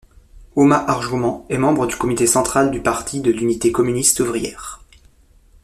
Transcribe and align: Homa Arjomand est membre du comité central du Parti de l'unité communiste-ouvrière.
Homa 0.55 0.77
Arjomand 0.89 1.45
est 1.49 1.59
membre 1.59 1.85
du 1.85 1.95
comité 1.95 2.25
central 2.25 2.71
du 2.71 2.81
Parti 2.81 3.21
de 3.21 3.29
l'unité 3.29 3.71
communiste-ouvrière. 3.71 4.81